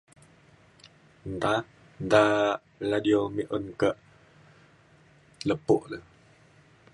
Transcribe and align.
nta, 1.37 1.53
nta 2.07 2.21
radio 2.89 3.19
mik 3.35 3.49
un 3.57 3.65
ka' 3.79 3.95
lepo 5.47 5.75
le. 5.91 5.97